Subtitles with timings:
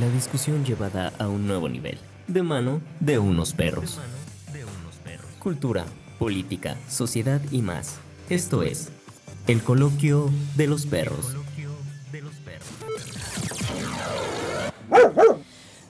[0.00, 3.98] La discusión llevada a un nuevo nivel, de mano de unos perros.
[5.40, 5.86] Cultura,
[6.18, 7.98] política, sociedad y más.
[8.28, 8.90] Esto es
[9.48, 11.34] el coloquio de los perros.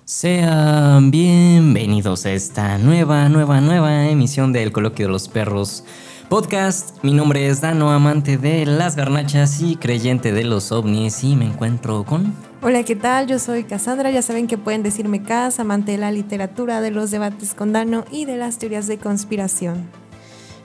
[0.04, 5.84] Sean bienvenidos a esta nueva, nueva, nueva emisión del Coloquio de los Perros
[6.30, 7.02] podcast.
[7.02, 11.46] Mi nombre es Dano, amante de las garnachas y creyente de los ovnis y me
[11.46, 12.47] encuentro con...
[12.60, 13.28] Hola, ¿qué tal?
[13.28, 17.12] Yo soy Cassandra, ya saben que pueden decirme Cas, amante de la literatura, de los
[17.12, 19.88] debates con Dano y de las teorías de conspiración.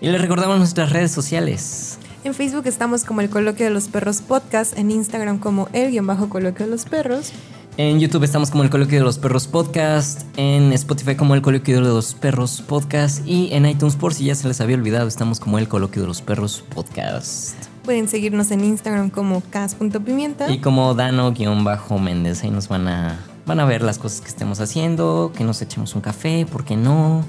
[0.01, 1.99] Y les recordamos nuestras redes sociales.
[2.23, 6.07] En Facebook estamos como el Coloquio de los Perros Podcast, en Instagram como el guion
[6.07, 7.31] bajo Coloquio de los Perros.
[7.77, 11.75] En YouTube estamos como el Coloquio de los Perros Podcast, en Spotify como el Coloquio
[11.75, 15.39] de los Perros Podcast y en iTunes por si ya se les había olvidado estamos
[15.39, 17.72] como el Coloquio de los Perros Podcast.
[17.83, 20.49] Pueden seguirnos en Instagram como cas.pimienta.
[20.49, 25.31] Y como Dano-Méndez, ahí nos van a, van a ver las cosas que estemos haciendo,
[25.35, 27.23] que nos echemos un café, ¿por qué no?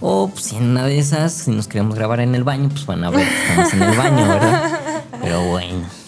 [0.00, 2.86] O pues, si en una de esas, si nos queremos grabar en el baño, pues
[2.86, 4.80] van a ver que estamos en el baño, ¿verdad?
[5.22, 6.03] Pero bueno.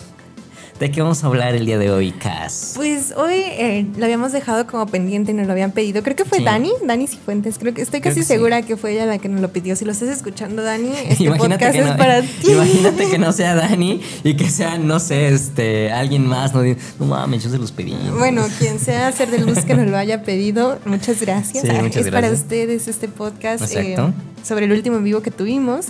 [0.79, 2.73] ¿De qué vamos a hablar el día de hoy, Cas?
[2.77, 6.03] Pues hoy eh, lo habíamos dejado como pendiente y nos lo habían pedido.
[6.03, 7.57] Creo que fue Dani, Dani Cifuentes.
[7.57, 9.75] Creo que estoy casi segura que fue ella la que nos lo pidió.
[9.75, 12.53] Si lo estás escuchando, Dani, este podcast es para ti.
[12.53, 16.53] Imagínate que no sea Dani y que sea, no sé, este, alguien más.
[16.53, 17.97] No, no mames, yo se los pedí.
[18.19, 21.65] Bueno, quien sea ser de luz que nos lo haya pedido, muchas gracias.
[21.65, 23.63] es para ustedes este podcast.
[23.63, 24.09] Exacto.
[24.09, 25.87] Eh, sobre el último en vivo que tuvimos.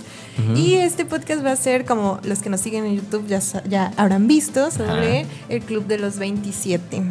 [0.55, 3.93] Y este podcast va a ser, como los que nos siguen en YouTube ya, ya
[3.97, 7.01] habrán visto, sobre el Club de los 27.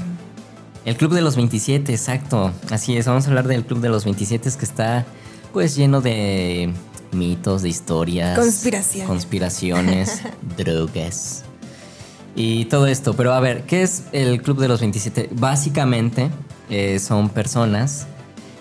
[0.84, 2.52] El Club de los 27, exacto.
[2.70, 5.04] Así es, vamos a hablar del Club de los 27 que está
[5.52, 6.72] pues lleno de
[7.12, 8.38] mitos, de historias.
[8.38, 9.08] Conspiraciones.
[9.08, 10.22] Conspiraciones,
[10.56, 11.44] drogas.
[12.36, 13.14] Y todo esto.
[13.14, 15.30] Pero a ver, ¿qué es el Club de los 27?
[15.32, 16.30] Básicamente
[16.70, 18.06] eh, son personas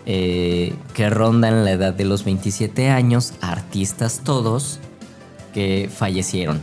[0.05, 4.79] eh, que rondan la edad de los 27 años, artistas todos,
[5.53, 6.61] que fallecieron.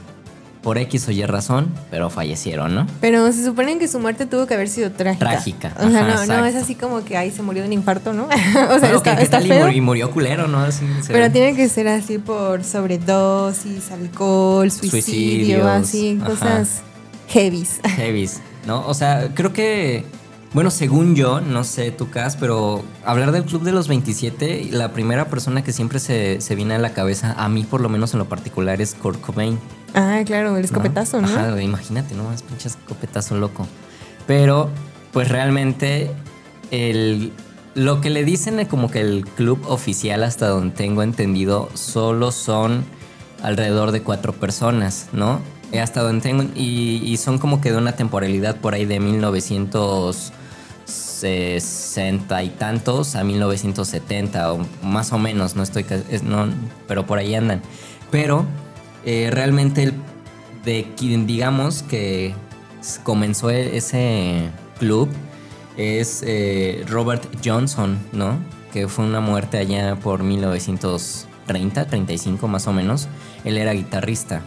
[0.62, 2.86] Por X o Y razón, pero fallecieron, ¿no?
[3.00, 5.30] Pero se supone que su muerte tuvo que haber sido trágica.
[5.30, 5.72] Trágica.
[5.76, 8.26] O sea, no, no, es así como que ahí se murió de un infarto, ¿no?
[8.70, 10.64] o sea, está, está Y, murió, culero, ¿no?
[11.08, 16.82] pero tiene que ser así por sobredosis, alcohol, suicidio, así, cosas
[17.26, 17.80] heavies.
[17.96, 18.86] Heavies, ¿no?
[18.86, 20.04] O sea, creo que
[20.54, 24.92] bueno, según yo, no sé tu caso, pero hablar del Club de los 27, la
[24.92, 28.12] primera persona que siempre se, se, viene a la cabeza, a mí por lo menos
[28.12, 29.58] en lo particular, es Kurt Cobain.
[29.94, 31.28] Ah, claro, el escopetazo, ¿no?
[31.28, 32.32] Ajá, imagínate, ¿no?
[32.32, 33.66] Es pinche escopetazo loco.
[34.26, 34.70] Pero,
[35.12, 36.10] pues realmente,
[36.70, 37.32] el,
[37.74, 42.84] lo que le dicen como que el club oficial, hasta donde tengo entendido, solo son
[43.42, 45.40] alrededor de cuatro personas, ¿no?
[45.78, 46.44] Hasta donde tengo.
[46.54, 50.32] Y, y, son como que de una temporalidad por ahí de 1900.
[51.22, 55.86] 60 y tantos a 1970 o más o menos, no estoy,
[56.24, 56.48] no,
[56.88, 57.62] pero por ahí andan.
[58.10, 58.44] Pero
[59.04, 59.94] eh, realmente el,
[60.64, 62.34] de quien digamos que
[63.04, 64.50] comenzó e, ese
[64.80, 65.08] club
[65.76, 68.36] es eh, Robert Johnson, ¿no?
[68.72, 73.06] Que fue una muerte allá por 1930, 35 más o menos.
[73.44, 74.42] Él era guitarrista.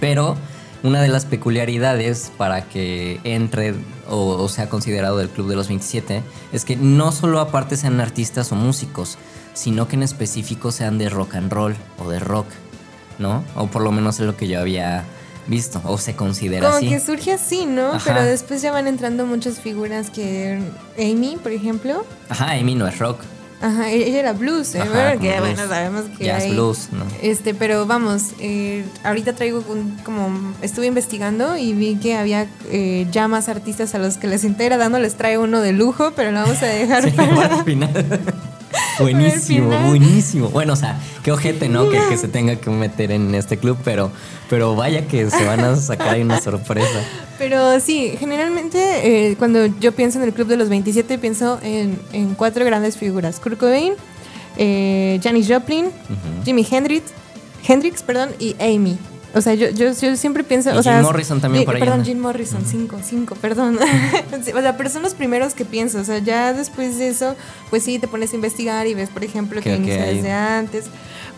[0.00, 0.36] Pero
[0.84, 3.74] una de las peculiaridades para que entre
[4.08, 6.22] o, sea considerado del Club de los 27
[6.52, 9.16] es que no solo aparte sean artistas o músicos,
[9.54, 12.46] sino que en específico sean de rock and roll o de rock,
[13.18, 13.42] ¿no?
[13.56, 15.04] O por lo menos es lo que yo había
[15.46, 16.88] visto o se considera Como así.
[16.90, 17.92] que surge así, ¿no?
[18.04, 20.60] Pero después ya van entrando muchas figuras que
[20.98, 22.04] Amy, por ejemplo.
[22.28, 23.20] Ajá, Amy no es rock.
[23.60, 24.82] Ajá, e-, ella era blues, ¿eh?
[25.20, 27.04] que bueno, sabemos que Jazz blues, ¿no?
[27.22, 33.28] Este, pero vamos, eh, ahorita traigo como, estuve investigando y vi que había eh, ya
[33.28, 36.62] más artistas a los que les integra dándoles traigo uno de lujo, pero lo vamos
[36.62, 37.58] a dejar para...
[37.58, 38.20] Al final.
[38.98, 40.48] Buenísimo, buenísimo.
[40.48, 41.88] Bueno, o sea, qué ojete, ¿no?
[41.90, 44.10] Que, que, se tenga que meter en este club, pero,
[44.48, 47.02] pero vaya que se van a sacar ahí una sorpresa.
[47.38, 51.98] Pero sí, generalmente eh, cuando yo pienso en el club de los 27, pienso en,
[52.12, 53.94] en cuatro grandes figuras: Kurt Cobain,
[54.56, 55.86] eh, Janis Joplin,
[56.44, 57.12] Jimi Hendrix,
[57.66, 58.98] Hendrix perdón, y Amy.
[59.34, 60.70] O sea, yo, yo, siempre pienso.
[60.70, 61.80] o Jim Morrison también por ahí.
[61.80, 63.78] Perdón, Jim Morrison, cinco, cinco, perdón.
[64.32, 65.98] o sea, pero son los primeros que pienso.
[65.98, 67.34] O sea, ya después de eso,
[67.68, 70.84] pues sí, te pones a investigar y ves, por ejemplo, que inicia desde antes.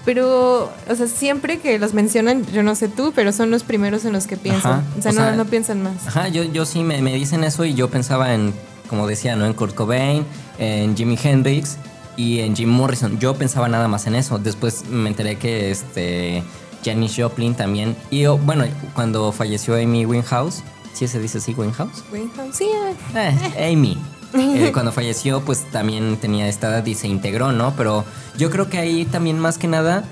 [0.04, 4.04] Pero, o sea, siempre que los mencionan, yo no sé tú, pero son los primeros
[4.04, 4.84] en los que piensan.
[4.98, 6.06] o, sea, no, no, piensan más.
[6.06, 8.52] Ajá, yo, yo sí me, me dicen eso y yo pensaba en,
[8.88, 9.46] como decía, ¿no?
[9.46, 10.24] En Kurt Cobain,
[10.58, 11.78] en Jimi Hendrix
[12.16, 13.18] y en Jim Morrison.
[13.18, 14.38] Yo pensaba nada más en eso.
[14.38, 16.44] Después me enteré que este
[16.84, 17.96] Janis Joplin también.
[18.10, 18.64] Y oh, bueno,
[18.94, 20.62] cuando falleció Amy Winehouse,
[20.92, 22.04] ¿sí se dice así, Winehouse?
[22.12, 22.68] Winehouse, sí.
[23.14, 23.98] Eh, Amy.
[24.34, 27.74] eh, cuando falleció, pues también tenía esta edad y se integró, ¿no?
[27.76, 28.04] Pero
[28.36, 30.04] yo creo que ahí también más que nada,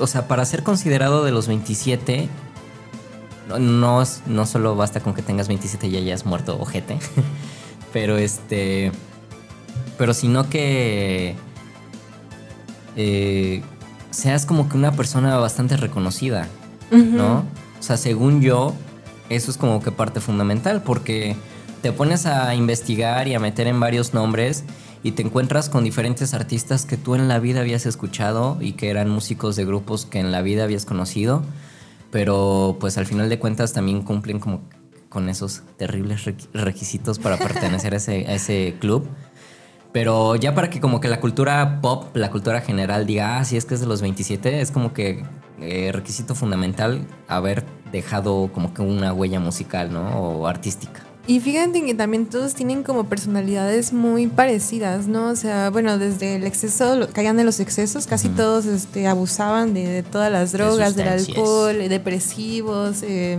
[0.00, 2.28] o sea, para ser considerado de los 27,
[3.58, 6.98] no, no solo basta con que tengas 27 y ya hayas muerto ojete,
[7.92, 8.92] pero este,
[9.98, 11.36] pero sino que
[12.96, 13.62] eh,
[14.12, 16.46] seas como que una persona bastante reconocida,
[16.90, 17.44] ¿no?
[17.80, 18.74] O sea, según yo,
[19.28, 21.34] eso es como que parte fundamental, porque
[21.80, 24.64] te pones a investigar y a meter en varios nombres
[25.02, 28.90] y te encuentras con diferentes artistas que tú en la vida habías escuchado y que
[28.90, 31.42] eran músicos de grupos que en la vida habías conocido,
[32.10, 34.60] pero pues al final de cuentas también cumplen como
[35.08, 36.24] con esos terribles
[36.54, 39.06] requisitos para pertenecer a ese, a ese club.
[39.92, 43.56] Pero ya para que como que la cultura pop, la cultura general diga, ah, sí
[43.56, 45.22] es que es de los 27, es como que
[45.60, 50.18] eh, requisito fundamental haber dejado como que una huella musical, ¿no?
[50.18, 51.02] O artística.
[51.26, 55.28] Y fíjate que también todos tienen como personalidades muy parecidas, ¿no?
[55.28, 60.02] O sea, bueno, desde el exceso, caían de los excesos, casi todos este, abusaban de,
[60.02, 63.02] todas las drogas, del alcohol, depresivos.
[63.02, 63.38] Eh,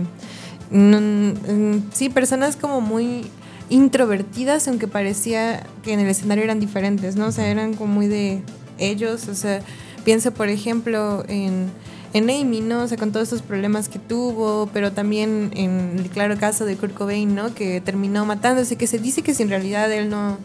[1.92, 3.26] sí, personas como muy
[3.70, 7.26] introvertidas, aunque parecía que en el escenario eran diferentes, ¿no?
[7.26, 8.42] O sea, eran como muy de
[8.78, 9.60] ellos, o sea,
[10.04, 11.70] pienso por ejemplo en,
[12.12, 12.82] en Amy, ¿no?
[12.82, 16.76] O sea, con todos estos problemas que tuvo, pero también en el claro caso de
[16.76, 17.54] Kurt Cobain, ¿no?
[17.54, 20.38] Que terminó matándose, que se dice que si en realidad él no,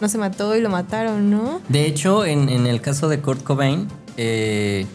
[0.00, 1.60] no se mató y lo mataron, ¿no?
[1.68, 4.86] De hecho, en, en el caso de Kurt Cobain, eh,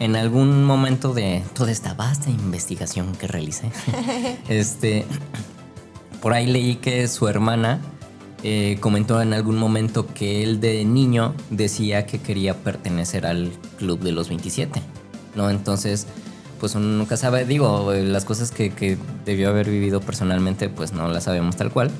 [0.00, 3.70] en algún momento de toda esta vasta investigación que realicé,
[4.48, 5.04] este,
[6.20, 7.80] por ahí leí que su hermana
[8.42, 14.00] eh, comentó en algún momento que él de niño decía que quería pertenecer al club
[14.00, 14.80] de los 27,
[15.34, 15.50] ¿no?
[15.50, 16.06] Entonces,
[16.58, 21.24] pues uno nunca sabe, digo, las cosas que, debió haber vivido personalmente, pues no las
[21.24, 21.90] sabemos tal cual.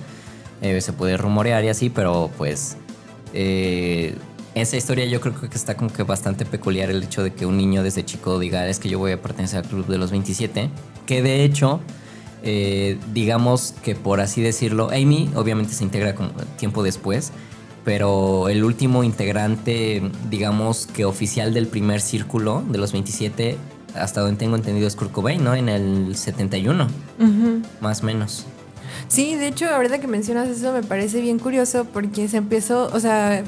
[0.62, 2.76] Eh, se puede rumorear y así, pero pues
[3.32, 4.14] eh,
[4.54, 7.56] esa historia yo creo que está como que bastante peculiar el hecho de que un
[7.56, 10.68] niño desde chico diga es que yo voy a pertenecer al club de los 27,
[11.06, 11.80] que de hecho
[12.42, 16.14] eh, digamos que por así decirlo, Amy obviamente se integra
[16.56, 17.32] tiempo después,
[17.84, 23.56] pero el último integrante, digamos que oficial del primer círculo de los 27,
[23.94, 25.54] hasta donde tengo entendido es Kurt Cobain, ¿no?
[25.54, 26.88] En el 71,
[27.80, 28.46] más o menos.
[29.08, 33.00] Sí, de hecho, ahorita que mencionas eso me parece bien curioso porque se empezó, o
[33.00, 33.42] sea,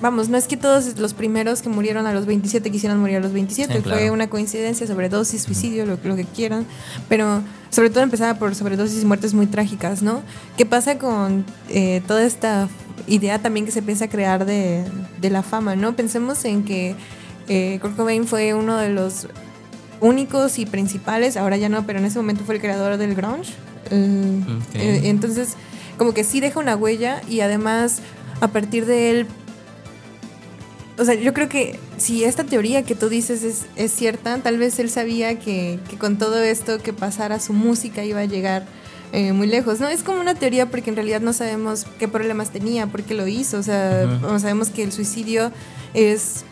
[0.00, 3.20] vamos, no es que todos los primeros que murieron a los 27 quisieran morir a
[3.20, 6.66] los 27, fue una coincidencia, sobredosis, suicidio, lo, lo, que quieran,
[7.08, 10.22] pero sobre todo empezaba por sobredosis y muertes muy trágicas, ¿no?
[10.56, 12.68] ¿Qué pasa con eh, toda esta
[13.06, 14.84] idea también que se piensa crear de,
[15.22, 15.96] la fama, ¿no?
[15.96, 16.94] Pensemos en que
[17.48, 19.28] eh, Kurt Cobain fue uno de los
[20.00, 23.52] únicos y principales, ahora ya no, pero en ese momento fue el creador del grunge.
[23.90, 25.54] Eh, entonces,
[25.98, 28.00] como que sí deja una huella y además
[28.40, 29.26] a partir de él
[30.96, 34.58] o sea, yo creo que si esta teoría que tú dices es, es cierta, tal
[34.58, 38.64] vez él sabía que, que, con todo esto que pasara su música iba a llegar
[39.12, 39.88] eh, muy lejos, ¿no?
[39.88, 43.26] Es como una teoría porque en realidad no sabemos qué problemas tenía, por qué lo
[43.26, 45.52] hizo, o sea, sabemos que el suicidio
[45.94, 46.44] es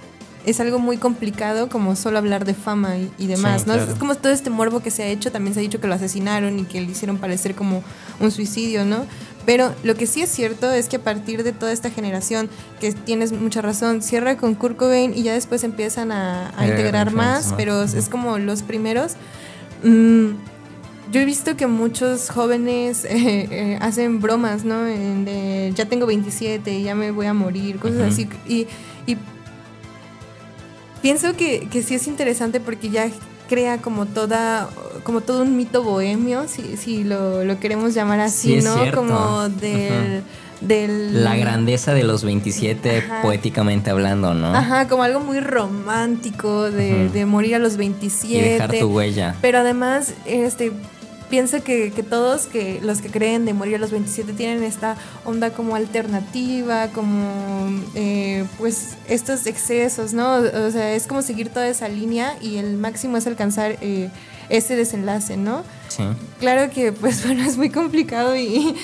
[0.44, 3.74] es algo muy complicado como solo hablar de fama y, demás, ¿no?
[3.74, 5.94] Es como todo este morbo que se ha hecho, también se ha dicho que lo
[5.94, 7.82] asesinaron y que le hicieron parecer como
[8.18, 9.06] un suicidio, ¿no?
[9.44, 12.48] Pero lo que sí es cierto es que a partir de toda esta generación,
[12.80, 17.52] que tienes mucha razón, cierra con Kurt Cobain y ya después empiezan a, integrar más,
[17.56, 19.14] pero es como los primeros.
[19.82, 20.30] Mm,
[21.10, 24.82] yo he visto que muchos jóvenes eh, eh, hacen bromas, ¿no?
[24.82, 28.28] de, ya tengo 27 y ya me voy a morir, cosas así.
[28.46, 28.66] Y,
[29.06, 29.16] y
[31.02, 33.10] pienso que, que sí es interesante porque ya
[33.48, 34.70] crea como toda
[35.02, 40.22] como todo un mito bohemio si, si lo, lo queremos llamar así no como del,
[40.60, 47.08] del la grandeza de los 27 poéticamente hablando no ajá como algo muy romántico de,
[47.08, 49.34] de morir a los 27 y dejar tu huella.
[49.40, 50.72] Pero además este
[51.32, 55.48] pienso que, todos que los que creen de morir a los 27 tienen esta onda
[55.48, 60.34] como alternativa, como eh, pues estos excesos, ¿no?
[60.34, 64.10] O sea, es como seguir toda esa línea y el máximo es alcanzar eh,
[64.52, 65.64] ese desenlace, ¿no?
[65.88, 66.04] Sí.
[66.38, 68.76] Claro que pues bueno, es muy complicado y,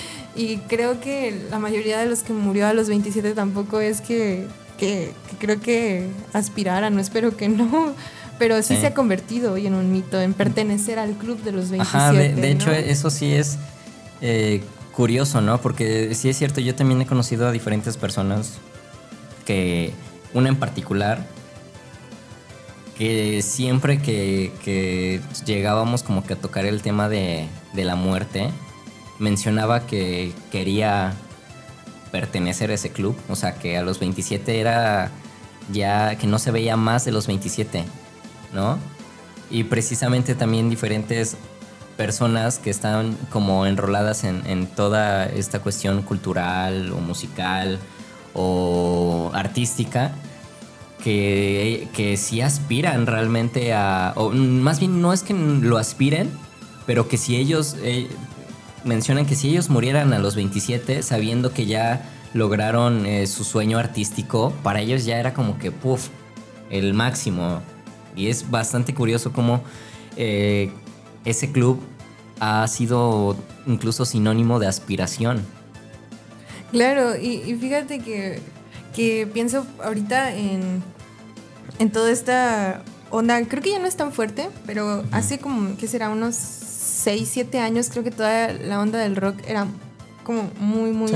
[0.69, 4.47] creo que la mayoría de los que murió a los 27 tampoco es que,
[4.79, 7.95] que, que creo que aspiraran, no espero que no
[8.39, 11.71] pero sí, se ha convertido hoy en un mito, en pertenecer al club de los
[11.71, 11.99] 27.
[11.99, 13.59] Ajá, de, hecho eso sí es
[14.21, 15.61] eh, curioso, ¿no?
[15.61, 18.59] Porque sí es cierto, yo también he conocido a diferentes personas
[19.45, 19.93] que,
[20.35, 21.27] una en particular,
[22.99, 28.51] que siempre que, llegábamos como que a tocar el tema de, de la muerte,
[29.19, 31.15] mencionaba que quería
[32.11, 33.17] pertenecer a ese club.
[33.29, 35.11] O sea, que a los 27 era
[35.73, 37.85] ya que no se veía más de los 27,
[38.53, 38.79] ¿no?
[39.51, 41.37] Y precisamente también diferentes
[41.97, 47.79] personas que están como enroladas en, toda esta cuestión cultural o musical
[48.35, 50.13] o artística,
[51.03, 56.31] que, que sí aspiran realmente a, o más bien no es que lo aspiren,
[56.87, 58.09] pero que si ellos eh,
[58.85, 63.79] mencionan que si ellos murieran a los 27 sabiendo que ya lograron eh, su sueño
[63.79, 66.09] artístico, para ellos ya era como que, puff,
[66.71, 67.63] el máximo.
[68.17, 69.63] Y es bastante curioso cómo
[70.17, 70.71] eh,
[71.25, 71.81] ese club
[72.41, 73.37] ha sido
[73.67, 75.45] incluso sinónimo de aspiración.
[76.73, 78.41] Claro, y, fíjate que,
[78.95, 80.83] que, pienso ahorita en,
[81.79, 85.87] en toda esta onda, creo que ya no es tan fuerte, pero hace como, ¿qué
[85.89, 86.11] será?
[86.11, 89.67] Unos 6, 7 años creo que toda la onda del rock era
[90.25, 91.13] como muy, muy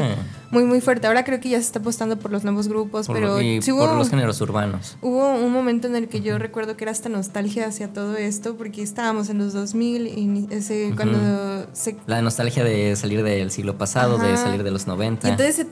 [0.53, 1.07] muy, muy fuerte.
[1.07, 4.41] Ahora creo que ya se está apostando por los nuevos grupos, pero por los géneros
[4.43, 4.97] urbanos.
[5.01, 8.57] Hubo un momento en el que yo recuerdo que era hasta nostalgia hacia todo esto,
[8.57, 11.97] porque estábamos en los 2000 y ese, cuando se...
[12.07, 15.27] La nostalgia de salir del siglo pasado, de salir de los 90.
[15.27, 15.67] Y entonces,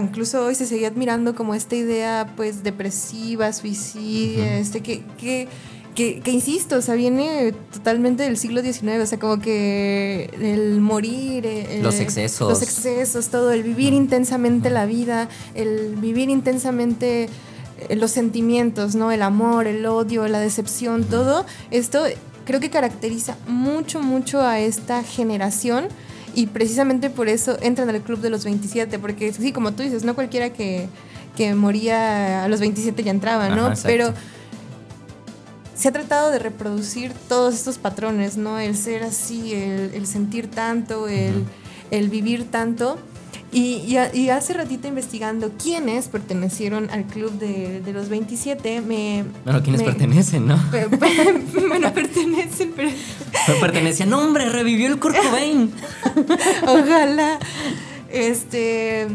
[0.00, 5.02] incluso hoy se seguía admirando como esta idea, pues, depresiva, suicida, este, que...
[5.16, 5.48] que
[5.98, 11.44] que, insisto, o sea, viene totalmente del siglo XIX, o sea, como que el morir,
[11.44, 12.48] eh, los excesos.
[12.48, 17.28] Los excesos, todo, el vivir intensamente la vida, el vivir intensamente
[17.88, 19.10] eh, los sentimientos, ¿no?
[19.10, 22.04] El amor, el odio, la decepción, todo esto
[22.44, 25.88] creo que caracteriza mucho, mucho a esta generación
[26.32, 30.04] y precisamente por eso entran al club de los 27, porque sí, como tú dices,
[30.04, 30.88] no cualquiera que,
[31.36, 33.72] que moría a los 27 ya entraba, ¿no?
[33.82, 34.14] Pero
[35.78, 38.58] se ha tratado de reproducir todos estos patrones, ¿no?
[38.58, 42.98] El ser así, el, sentir tanto, el, vivir tanto.
[43.52, 49.24] Y, hace ratito investigando quiénes pertenecieron al club de, los 27, me...
[49.44, 50.58] Bueno, quiénes pertenecen, ¿no?
[51.68, 52.90] bueno, pertenecen, pero...
[53.46, 55.72] pero pertenecían, no, hombre, revivió el Kurt Cobain.
[56.66, 57.38] Ojalá.
[58.10, 59.06] Este...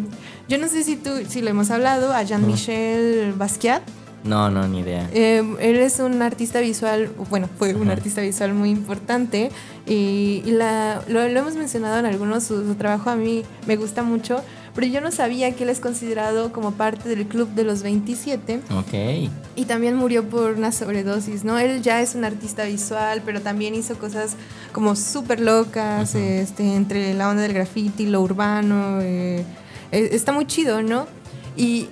[0.47, 3.83] Yo no sé si tú, si lo hemos hablado, a Jean-Michel Basquiat.
[4.23, 5.09] No, no, ni idea.
[5.13, 9.51] Eh, él es un artista visual, bueno, fue un artista visual muy importante
[9.85, 14.41] y, la, lo, hemos mencionado en algunos, su, trabajo a mí me gusta mucho,
[14.73, 18.61] pero yo no sabía que él es considerado como parte del club de los 27.
[18.77, 19.29] Ok.
[19.55, 21.59] Y también murió por una sobredosis, ¿no?
[21.59, 24.35] Él ya es un artista visual, pero también hizo cosas
[24.71, 29.45] como súper locas, este, entre la onda del graffiti, lo urbano, eh,
[29.91, 31.07] eh, está muy chido, ¿no?
[31.55, 31.87] Y,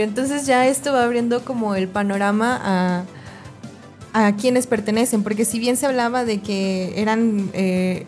[0.00, 3.04] entonces ya esto va abriendo como el panorama a,
[4.12, 7.50] a quienes pertenecen, porque si bien se hablaba de que eran...
[7.52, 8.06] Eh,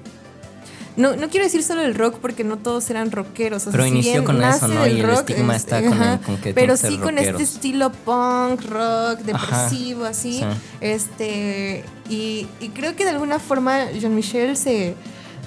[0.97, 3.69] no, no quiero decir solo el rock porque no todos eran rockeros.
[3.71, 4.87] pero inició con eso, ¿no?
[4.87, 10.43] Y el estigma está con, que Pero sí con este estilo punk, rock, depresivo, así.
[10.81, 11.85] Este.
[12.09, 14.95] Y, y, creo que de alguna forma Jean Michel se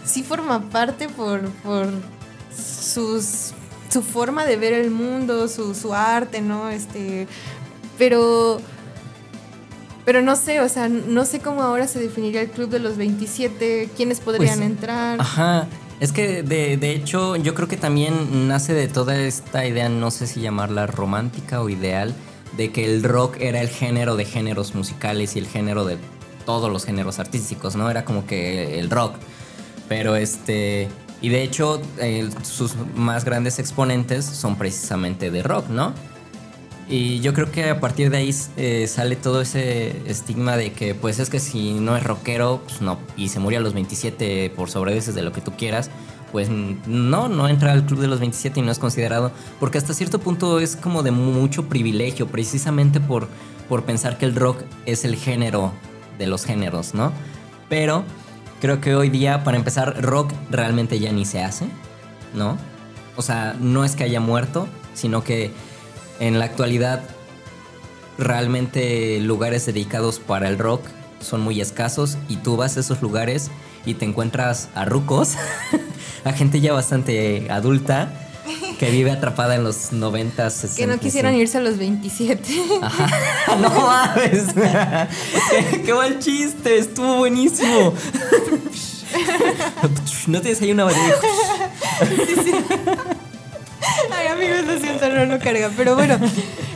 [0.05, 1.87] sí forma parte por, por
[2.55, 3.53] sus
[3.89, 6.69] su forma de ver el mundo, su, su arte, ¿no?
[6.69, 7.27] Este,
[7.97, 8.61] pero,
[10.05, 12.97] pero no sé, o sea, no sé cómo ahora se definiría el club de los
[12.97, 15.19] 27, quiénes podrían pues, entrar.
[15.19, 15.67] Ajá.
[15.99, 20.11] Es que de, de, hecho yo creo que también nace de toda esta idea, no
[20.11, 22.15] sé si llamarla romántica o ideal,
[22.55, 25.97] de que el rock era el género de géneros musicales y el género de
[26.45, 27.91] todos los géneros artísticos, ¿no?
[27.91, 29.15] Era como que el rock.
[29.89, 30.87] Pero este,
[31.21, 35.93] y de hecho, eh, sus más grandes exponentes son precisamente de rock, ¿no?
[36.87, 40.95] Y yo creo que a partir de ahí eh, sale todo ese estigma de que,
[40.95, 44.51] pues es que si no es rockero, pues no, y se murió a los 27
[44.55, 45.91] por sobredosis de lo que tú quieras,
[46.31, 49.93] pues no, no entra al club de los 27 y no es considerado, porque hasta
[49.93, 53.27] cierto punto es como de mucho privilegio, precisamente por,
[53.67, 55.73] por pensar que el rock es el género
[56.17, 57.11] de los géneros, ¿no?
[57.69, 58.03] Pero
[58.61, 61.65] Creo que hoy día, para empezar, rock realmente ya ni se hace,
[62.33, 62.57] ¿no?
[63.15, 65.51] O sea, no es que haya muerto, sino que
[66.19, 67.01] en la actualidad
[68.17, 70.81] realmente lugares dedicados para el rock
[71.21, 73.49] son muy escasos y tú vas a esos lugares
[73.85, 75.35] y te encuentras a rucos,
[76.25, 78.28] a gente ya bastante adulta
[78.79, 80.77] que vive atrapada en los 90, 60.
[80.77, 82.41] Que no quisieran irse a los 27.
[82.81, 83.09] Ajá.
[83.59, 84.53] No mames.
[85.85, 87.93] qué, buen chiste, estuvo buenísimo.
[90.27, 91.15] no tienes ahí una batería.
[94.11, 95.71] Ay, amigos, lo siento, no lo carga.
[95.75, 96.17] Pero bueno,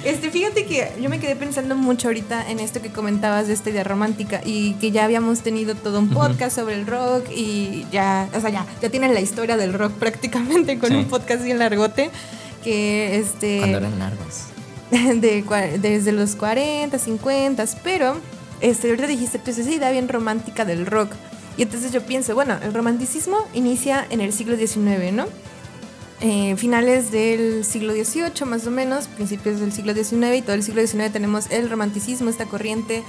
[0.03, 3.69] Este, fíjate que yo me quedé pensando mucho ahorita en esto que comentabas de esta
[3.69, 8.27] idea romántica y que ya habíamos tenido todo un podcast sobre el rock y ya,
[8.35, 12.09] o sea, ya, ya tienen la historia del rock prácticamente con un podcast bien largote
[12.63, 13.59] que este...
[13.59, 14.43] Cuando eran largos.
[14.91, 15.43] De,
[15.81, 18.17] desde los 40, 50, pero
[18.61, 21.11] este, ahorita dijiste, pues esa idea bien romántica del rock.
[21.57, 25.25] Y entonces yo pienso, bueno, el romanticismo inicia en el siglo XIX, ¿no?
[26.25, 30.63] Eh, finales del siglo XVIII más o menos, principios del siglo XIX y todo el
[30.63, 33.03] siglo XIX tenemos el romanticismo, esta corriente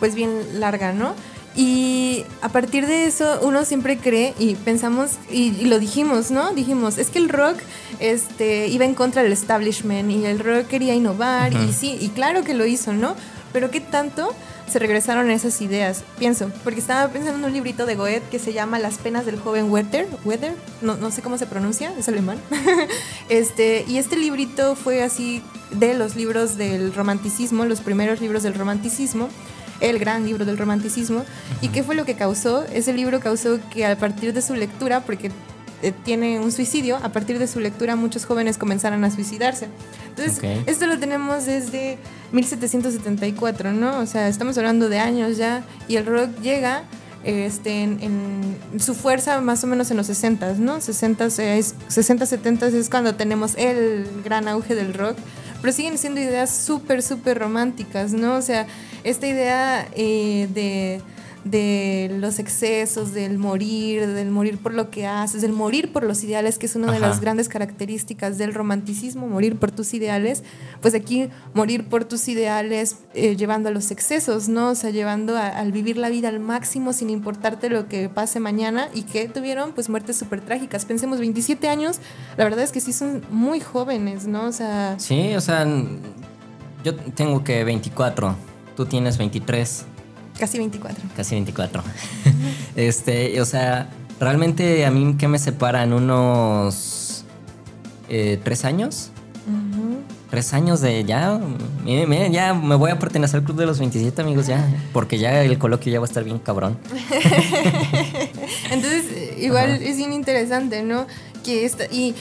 [0.00, 1.14] pues bien larga, ¿no?
[1.54, 6.52] Y a partir de eso uno siempre cree y pensamos, y, lo dijimos, ¿no?
[6.52, 7.58] Dijimos, es que el rock
[8.00, 12.42] este, iba en contra del establishment y el rock quería innovar y sí, y claro
[12.42, 13.14] que lo hizo, ¿no?
[13.52, 14.34] Pero ¿qué tanto
[14.68, 16.04] se regresaron a esas ideas?
[16.18, 19.38] Pienso, porque estaba pensando en un librito de Goethe que se llama Las penas del
[19.38, 22.38] joven Werther, Werther no, no sé cómo se pronuncia, es alemán.
[23.28, 28.54] este, y este librito fue así de los libros del romanticismo, los primeros libros del
[28.54, 29.28] romanticismo
[29.80, 31.24] el gran libro del romanticismo.
[31.60, 32.64] ¿Y qué fue lo que causó?
[32.64, 35.30] Ese libro causó que a partir de su lectura, porque
[35.82, 39.68] eh, tiene un suicidio, a partir de su lectura muchos jóvenes comenzaron a suicidarse.
[40.18, 41.98] Entonces, esto lo tenemos desde
[42.32, 44.00] 1774, ¿no?
[44.00, 46.82] O sea, estamos hablando de años ya, y el rock llega
[47.24, 50.80] este, en, su fuerza más o menos en los 60, ¿no?
[50.80, 55.16] 60, es, 60, 70 es cuando tenemos el gran auge del rock,
[55.60, 58.36] pero siguen siendo ideas súper, súper románticas, ¿no?
[58.36, 58.66] O sea,
[59.04, 61.00] esta idea eh, de
[61.50, 66.22] de los excesos, del morir, del morir por lo que haces, del morir por los
[66.24, 70.42] ideales, que es una de las grandes características del romanticismo, morir por tus ideales,
[70.80, 74.70] pues aquí morir por tus ideales eh, llevando a los excesos, ¿no?
[74.70, 78.88] O sea, llevando al vivir la vida al máximo sin importarte lo que pase mañana
[78.94, 80.84] y que tuvieron pues muertes súper trágicas.
[80.84, 82.00] Pensemos, 27 años,
[82.36, 84.46] la verdad es que sí son muy jóvenes, ¿no?
[84.46, 84.96] O sea...
[84.98, 85.66] Sí, o sea,
[86.84, 88.34] yo tengo que 24,
[88.76, 89.84] tú tienes 23.
[90.38, 91.02] Casi 24.
[91.16, 91.82] Casi 24.
[92.76, 93.90] este, o sea,
[94.20, 95.92] realmente a mí, ¿qué me separan?
[95.92, 97.24] ¿Unos
[98.08, 99.10] eh, tres años?
[100.30, 101.40] Tres años de ya,
[101.84, 105.16] miren, miren, ya me voy a pertenecer al club de los 27 amigos ya, porque
[105.16, 106.78] ya el coloquio ya va a estar bien cabrón.
[108.70, 109.06] Entonces,
[109.38, 111.06] igual es bien interesante, ¿no?
[111.42, 112.14] Que esta, y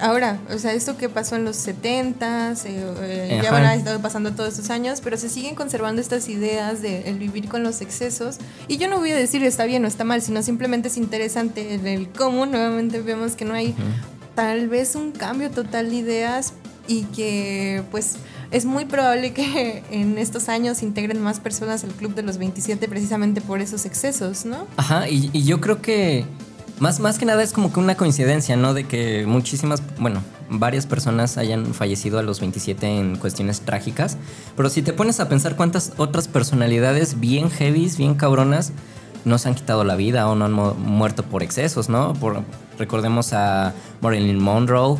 [0.00, 4.00] ahora, o sea, esto que pasó en los 70, s eh, ya van a estado
[4.00, 7.80] pasando todos estos años, pero se siguen conservando estas ideas de el vivir con los
[7.80, 8.38] excesos.
[8.66, 11.74] Y yo no voy a decir está bien o está mal, sino simplemente es interesante
[11.74, 13.74] el cómo nuevamente vemos que no hay
[14.34, 16.52] tal vez un cambio total de ideas
[16.86, 18.16] y que pues
[18.50, 22.88] es muy probable que en estos años integren más personas al club de los 27
[22.88, 24.66] precisamente por esos excesos, ¿no?
[24.76, 26.24] Ajá, y, y yo creo que
[26.80, 28.74] más, más que nada es como que una coincidencia, ¿no?
[28.74, 34.16] De que muchísimas, bueno, varias personas hayan fallecido a los 27 en cuestiones trágicas.
[34.56, 38.72] Pero si te pones a pensar cuántas otras personalidades bien heavies, bien cabronas,
[39.24, 42.14] no se han quitado la vida o no han muerto por excesos, ¿no?
[42.14, 42.42] Por,
[42.78, 44.98] recordemos a Marilyn Monroe,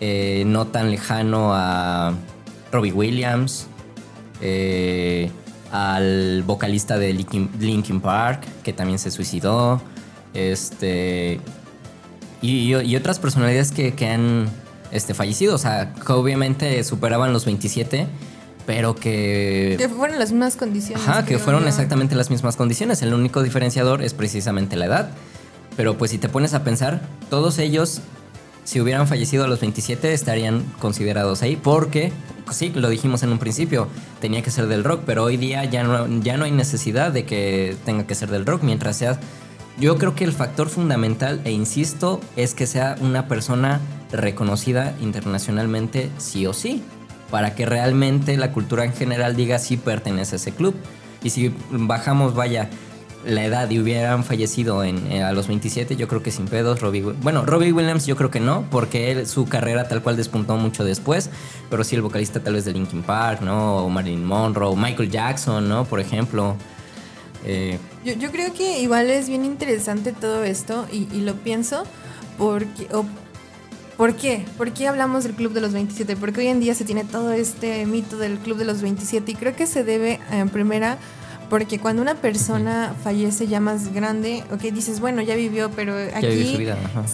[0.00, 2.14] eh, no tan lejano a
[2.72, 3.66] Robbie Williams,
[4.40, 5.30] eh,
[5.72, 9.80] al vocalista de Linkin Park, que también se suicidó.
[10.34, 11.40] Este.
[12.42, 14.48] Y, otras personalidades que, han
[14.92, 15.54] este, fallecido.
[15.54, 18.06] O sea, que obviamente superaban los 27,
[18.66, 19.76] pero que.
[19.78, 21.06] Que fueron las mismas condiciones.
[21.06, 23.02] Ajá, que fueron exactamente las mismas condiciones.
[23.02, 25.10] El único diferenciador es precisamente la edad.
[25.76, 28.00] Pero pues si te pones a pensar, todos ellos,
[28.64, 31.56] si hubieran fallecido a los 27, estarían considerados ahí.
[31.56, 32.12] Porque,
[32.50, 33.88] sí, lo dijimos en un principio,
[34.20, 37.24] tenía que ser del rock, pero hoy día ya no, ya no hay necesidad de
[37.24, 39.20] que tenga que ser del rock mientras sea
[39.80, 43.80] yo creo que el factor fundamental, e insisto, es que sea una persona
[44.12, 46.82] reconocida internacionalmente sí o sí,
[47.30, 50.74] para que realmente la cultura en general diga si pertenece a ese club.
[51.22, 52.68] Y si bajamos, vaya,
[53.24, 56.80] la edad y hubieran fallecido en, eh, a los 27, yo creo que sin pedos,
[56.80, 60.56] Robbie Bueno, Robbie Williams yo creo que no, porque él, su carrera tal cual despuntó
[60.56, 61.30] mucho después,
[61.70, 63.76] pero sí el vocalista tal vez de Linkin Park, ¿no?
[63.78, 65.84] O Marilyn Monroe, Michael Jackson, ¿no?
[65.84, 66.56] Por ejemplo.
[67.44, 71.84] Eh, yo, creo que igual es bien interesante todo esto y, lo pienso
[72.38, 72.88] porque...
[73.96, 74.46] ¿Por qué?
[74.56, 76.16] ¿Por qué hablamos del Club de los 27?
[76.16, 79.34] Porque hoy en día se tiene todo este mito del Club de los 27 y
[79.34, 80.96] creo que se debe en primera
[81.50, 86.56] porque cuando una persona fallece ya más grande, ok, dices, bueno, ya vivió, pero aquí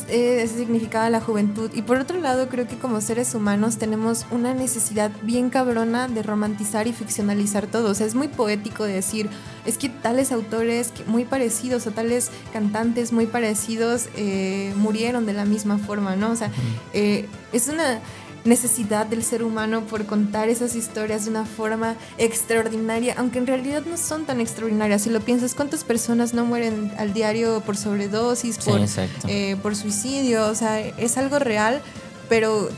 [0.09, 1.71] eh, significaba la juventud.
[1.75, 6.23] Y por otro lado, creo que como seres humanos tenemos una necesidad bien cabrona de
[6.23, 7.91] romantizar y ficcionalizar todo.
[7.91, 9.31] O sea, es muy poético decir,
[9.65, 15.47] es que tales autores muy parecidos o tales cantantes muy parecidos eh, murieron de la
[15.47, 16.33] misma forma, ¿no?
[16.33, 16.51] O sea,
[16.93, 18.01] eh, es una
[18.47, 23.83] necesidad del ser humano por contar esas historias de una forma extraordinaria, aunque en realidad
[23.89, 25.03] no son tan extraordinarias.
[25.03, 28.81] Si lo piensas, ¿cuántas personas no mueren al diario por sobredosis, por,
[29.29, 30.47] eh, por suicidio?
[30.47, 31.81] O sea, es algo real,
[32.29, 32.69] pero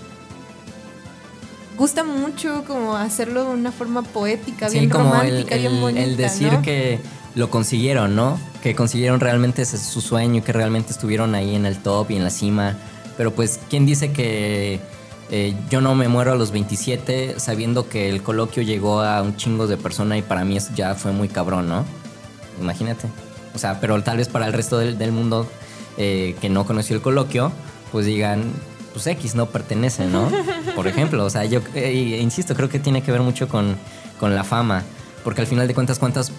[1.77, 6.03] gusta mucho como hacerlo de una forma poética, bien romántica, el, bien bonita.
[6.03, 6.99] El decir que
[7.35, 8.39] lo consiguieron, ¿no?
[8.63, 12.25] Que consiguieron realmente su sueño y que realmente estuvieron ahí en el top y en
[12.25, 12.77] la cima.
[13.17, 14.81] Pero pues, ¿quién dice que
[15.31, 19.37] eh, yo no me muero a los 27 sabiendo que el coloquio llegó a un
[19.37, 21.85] chingo de personas y para mí eso ya fue muy cabrón, ¿no?
[22.61, 23.09] Imagínate.
[23.55, 25.47] O sea, pero tal vez para el resto del, mundo
[25.97, 27.53] eh, que no conoció el coloquio,
[27.93, 28.53] pues digan,
[28.93, 30.31] pues X no pertenece, ¿no?
[30.75, 33.77] Por ejemplo, o sea, yo eh, insisto, creo que tiene que ver mucho con,
[34.19, 34.85] con, la fama,
[35.25, 36.33] porque al final de cuentas, ¿cuántas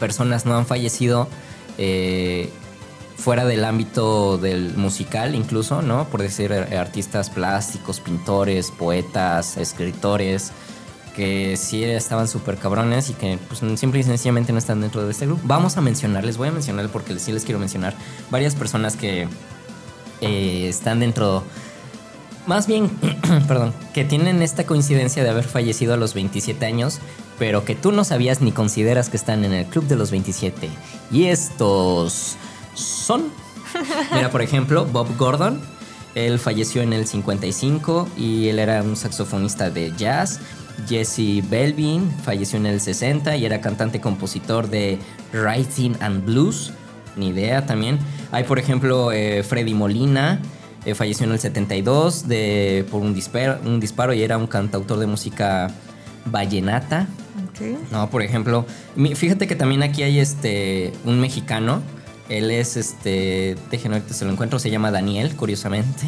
[0.00, 1.28] personas no han fallecido
[3.22, 6.08] fuera del ámbito del musical incluso, ¿no?
[6.08, 10.50] Por decir eh, artistas plásticos, pintores, poetas, escritores,
[11.14, 15.12] que sí estaban súper cabrones y que pues, simple y sencillamente no están dentro de
[15.12, 15.42] este grupo.
[15.44, 17.94] Vamos a mencionar, les voy a mencionar porque sí les quiero mencionar
[18.30, 19.28] varias personas que
[20.20, 21.44] eh, están dentro...
[22.44, 22.90] Más bien,
[23.46, 26.98] perdón, que tienen esta coincidencia de haber fallecido a los 27 años,
[27.38, 30.68] pero que tú no sabías ni consideras que están en el club de los 27.
[31.12, 32.36] Y estos
[32.82, 33.30] son.
[34.12, 35.60] Mira, por ejemplo, Bob Gordon.
[36.14, 40.40] Él falleció en el 55 y él era un saxofonista de jazz.
[40.86, 44.98] Jesse Belvin falleció en el 60 y era cantante compositor de
[45.32, 46.72] Writing and Blues.
[47.16, 47.98] Ni idea también.
[48.30, 50.40] Hay, por ejemplo, eh, Freddy Molina.
[50.84, 54.98] Eh, falleció en el 72 de, por un disparo, un disparo y era un cantautor
[54.98, 55.70] de música
[56.26, 57.06] vallenata.
[57.92, 58.66] No, por ejemplo,
[59.14, 61.82] fíjate que también aquí hay este un mexicano
[62.38, 66.06] él es, este, déjenme ahorita se lo encuentro, se llama Daniel, curiosamente.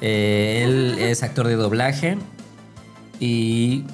[0.00, 2.18] Eh, él es actor de doblaje.
[3.20, 3.84] Y...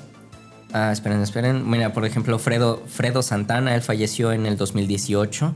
[0.73, 1.68] Ah, esperen, esperen.
[1.68, 5.55] Mira, por ejemplo, Fredo, Fredo Santana, él falleció en el 2018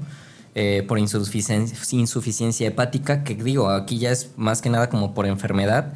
[0.55, 5.27] eh, por insuficiencia, insuficiencia hepática, que digo, aquí ya es más que nada como por
[5.27, 5.93] enfermedad,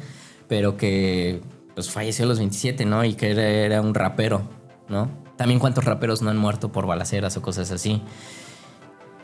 [0.47, 1.41] pero que
[1.73, 3.03] pues falleció a los 27, ¿no?
[3.05, 4.41] Y que era, era un rapero,
[4.87, 5.09] ¿no?
[5.35, 8.01] También cuántos raperos no han muerto por balaceras o cosas así.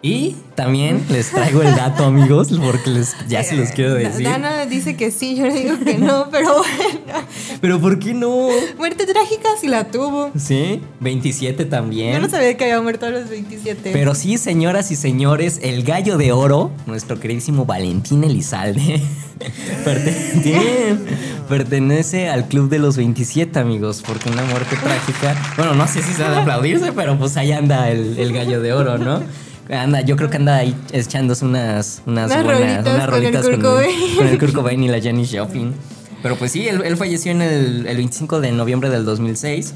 [0.06, 4.26] Y también les traigo el dato, amigos, porque les, ya se los quiero decir.
[4.26, 7.26] Dana dice que sí, yo le digo que no, pero bueno.
[7.62, 8.50] ¿Pero por qué no?
[8.78, 10.30] Muerte trágica sí la tuvo.
[10.38, 12.16] Sí, 27 también.
[12.16, 13.92] Yo no sabía que había muerto a los 27.
[13.94, 19.02] Pero sí, señoras y señores, el gallo de oro, nuestro queridísimo Valentín Elizalde,
[21.48, 25.34] pertenece al club de los 27, amigos, porque una muerte trágica.
[25.56, 28.62] Bueno, no sé si se va a aplaudirse, pero pues ahí anda el, el gallo
[28.62, 29.22] de oro, ¿no?
[29.70, 34.54] Anda, yo creo que anda ahí echándose unas, unas, buenas, unas rolitas con, el Kurt
[34.54, 35.74] Cobain y la Jenny Joplin.
[36.22, 39.74] Pero pues sí, él, falleció en el, el, 25 de noviembre del 2006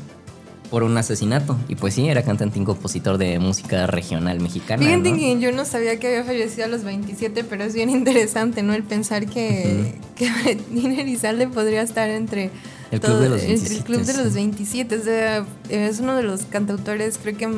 [0.70, 1.58] por un asesinato.
[1.68, 4.84] Y pues sí, era cantante y compositor de música regional mexicana.
[4.84, 8.64] Fíjate que yo no sabía que había fallecido a los 27, pero es bien interesante,
[8.64, 8.74] ¿no?
[8.74, 9.96] El pensar que,
[10.72, 12.52] Elizalde podría estar entre...
[12.92, 13.54] El club de los 27.
[13.54, 14.96] Entre el club de los 27.
[14.96, 17.50] O sea, es uno de los cantautores, creo que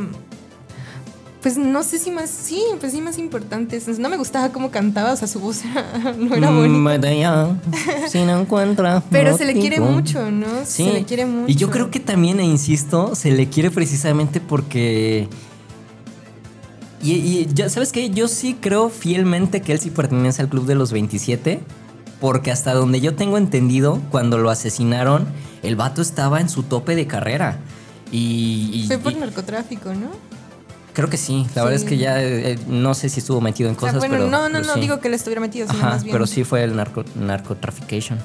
[1.41, 3.87] pues no sé si más, sí, pues sí, más importantes.
[3.97, 5.61] No me gustaba cómo cantaba, o sea, su voz
[6.17, 7.57] no era mm, buena.
[8.09, 9.01] si no encuentra.
[9.09, 10.47] Pero se le quiere mucho, ¿no?
[10.65, 10.83] Sí.
[10.83, 11.49] Se le quiere mucho.
[11.49, 15.29] Y yo creo que también, e insisto, se le quiere precisamente porque.
[17.01, 18.09] Y, ya, ¿sabes qué?
[18.09, 21.61] Yo sí creo fielmente que él sí pertenece al club de los 27.
[22.19, 25.25] Porque hasta donde yo tengo entendido, cuando lo asesinaron,
[25.63, 27.59] el vato estaba en su tope de carrera.
[28.11, 30.09] Y, Fue por narcotráfico, ¿no?
[30.99, 31.47] Creo que sí.
[31.55, 34.29] La verdad es que ya eh, no sé si estuvo metido en cosas, bueno, pero.
[34.29, 36.11] No, no, no digo que él estuviera metido, sino más bien.
[36.11, 38.19] Pero sí fue el narco, narcotrafication.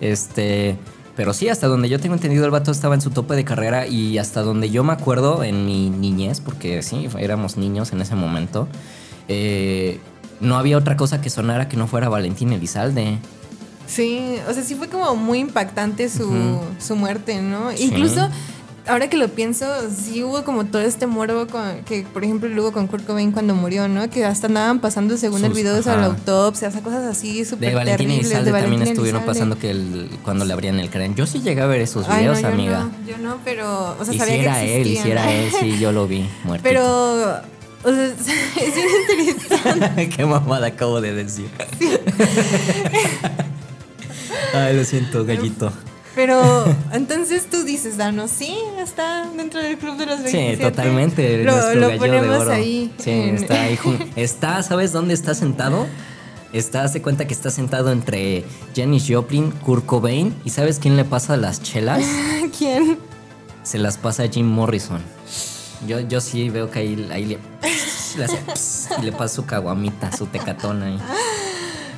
[0.00, 0.78] Este.
[1.14, 3.86] Pero sí, hasta donde yo tengo entendido, el vato estaba en su tope de carrera
[3.86, 8.14] y hasta donde yo me acuerdo en mi niñez, porque sí, éramos niños en ese
[8.14, 8.66] momento,
[9.28, 10.00] eh,
[10.40, 13.18] no había otra cosa que sonara que no fuera Valentín Elizalde.
[13.86, 17.72] Sí, o sea, sí fue como muy impactante su, su muerte, ¿no?
[17.72, 18.28] Incluso
[18.86, 22.72] ahora que lo pienso, sí hubo como todo este morbo con, que, por ejemplo, luego
[22.72, 24.08] con Kurt Cobain cuando murió, ¿no?
[24.08, 27.84] Que hasta andaban pasando, según el video, de la autopsia, o sea, cosas así súper
[27.84, 28.28] terribles.
[28.44, 31.16] de también estuvieron pasando que cuando le abrían el cráneo.
[31.16, 32.88] Yo sí llegué a ver esos videos, amiga.
[33.06, 36.62] yo no, pero, o sea, sabía que él, hiciera él, sí, yo lo vi, muerto.
[36.62, 37.56] Pero...
[37.84, 40.08] O sea, es bien interesante.
[40.16, 41.48] Qué mamada acabo de decir.
[41.78, 41.90] Sí.
[44.52, 45.72] Ay, lo siento, gallito.
[46.16, 50.56] Pero entonces tú dices, Dano, sí, está dentro del club de los 27.
[50.56, 51.44] Sí, totalmente.
[51.44, 52.90] Lo, lo ponemos ahí.
[52.98, 53.78] Sí, está ahí.
[54.16, 55.86] está, ¿sabes dónde está sentado?
[56.54, 60.34] Está, hace cuenta que está sentado entre Janis Joplin, Kurt Cobain.
[60.42, 62.02] ¿Y sabes quién le pasa las chelas?
[62.58, 62.98] ¿Quién?
[63.62, 65.02] Se las pasa a Jim Morrison.
[65.86, 67.38] Yo, yo sí veo que ahí, ahí le,
[68.16, 70.98] le hace y le pasa su caguamita, su tecatona ahí.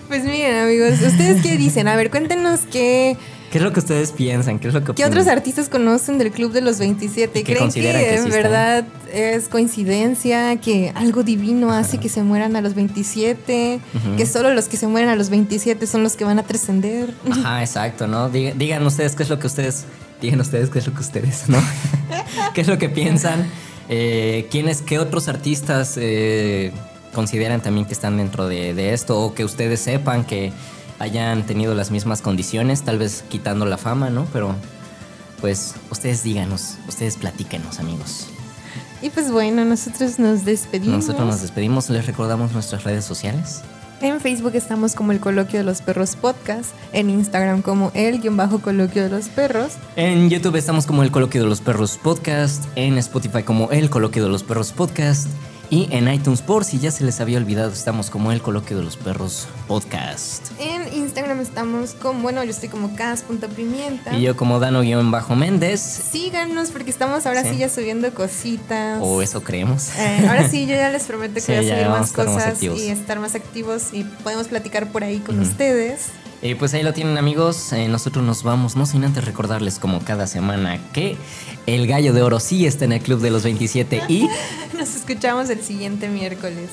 [0.09, 1.87] Pues miren, amigos, ¿ustedes qué dicen?
[1.87, 3.16] A ver, cuéntenos qué.
[3.50, 4.58] ¿Qué es lo que ustedes piensan?
[4.58, 7.44] ¿Qué es lo que ¿Qué otros artistas conocen del Club de los 27?
[7.44, 12.74] ¿Creen que, en verdad es coincidencia que algo divino hace que se mueran a los
[12.74, 13.80] 27?
[14.16, 17.14] Que solo los que se mueren a los 27 son los que van a trascender.
[17.30, 18.28] Ajá, exacto, ¿no?
[18.28, 19.84] Digan, ustedes qué es lo que ustedes.
[20.20, 21.58] Digan ustedes qué es lo que ustedes, ¿no?
[22.54, 23.46] ¿Qué es lo que piensan?
[23.88, 26.72] Eh, ¿Quiénes, qué otros artistas eh,
[27.14, 29.18] consideran también que están dentro de esto?
[29.18, 30.52] O que ustedes sepan que
[30.98, 34.26] hayan tenido las mismas condiciones, tal vez quitando la fama, ¿no?
[34.32, 34.54] Pero
[35.40, 38.26] pues ustedes díganos, ustedes platíquenos, amigos.
[39.00, 41.06] Y pues bueno, nosotros nos despedimos.
[41.06, 43.62] Nosotros nos despedimos, les recordamos nuestras redes sociales.
[44.00, 48.37] En Facebook estamos como el Coloquio de los Perros Podcast, en Instagram como el guion
[48.37, 49.72] bajo Coloquio de los Perros.
[49.96, 54.22] En YouTube estamos como el Coloquio de los Perros Podcast, en Spotify como el Coloquio
[54.22, 55.28] de los Perros Podcast
[55.70, 58.84] y en iTunes, por si ya se les había olvidado, estamos como el Coloquio de
[58.84, 60.52] los Perros Podcast.
[60.61, 60.77] En
[61.38, 64.14] Instagram estamos como, bueno, yo estoy como cas.pimienta.
[64.14, 65.81] Y yo como Dano-Méndez.
[65.81, 68.98] Síganos porque estamos ahora sí, ya subiendo cositas.
[69.03, 69.90] O eso creemos.
[69.98, 73.18] Eh, ahora sí, yo ya les prometo que voy a subir más cosas y estar
[73.20, 76.09] más activos y podemos platicar por ahí con ustedes.
[76.40, 80.05] Y pues ahí lo tienen amigos, eh, nosotros nos vamos, no sin antes recordarles como
[80.05, 81.16] cada semana que
[81.66, 84.29] el gallo de oro sí está en el Club de los 27 y...
[84.79, 86.70] nos escuchamos el siguiente miércoles.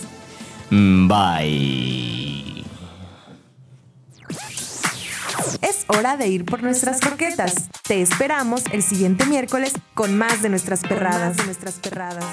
[0.70, 2.25] Mm, bye.
[5.62, 7.70] Es hora de ir por nuestras croquetas.
[7.88, 11.38] Te esperamos el siguiente miércoles con más de nuestras perradas.
[11.38, 12.26] de nuestras perradas.